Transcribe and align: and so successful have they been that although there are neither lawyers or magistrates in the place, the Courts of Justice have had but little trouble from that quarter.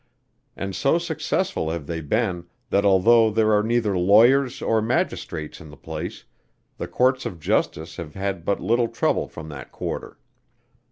and 0.55 0.75
so 0.75 0.97
successful 0.97 1.69
have 1.69 1.85
they 1.85 2.01
been 2.01 2.47
that 2.71 2.83
although 2.83 3.29
there 3.29 3.53
are 3.53 3.61
neither 3.61 3.95
lawyers 3.95 4.59
or 4.59 4.81
magistrates 4.81 5.61
in 5.61 5.69
the 5.69 5.77
place, 5.77 6.23
the 6.77 6.87
Courts 6.87 7.23
of 7.23 7.39
Justice 7.39 7.97
have 7.97 8.15
had 8.15 8.43
but 8.43 8.59
little 8.59 8.87
trouble 8.87 9.27
from 9.27 9.47
that 9.49 9.71
quarter. 9.71 10.17